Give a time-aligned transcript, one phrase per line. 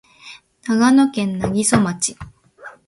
[0.67, 2.17] 長野県南木曽町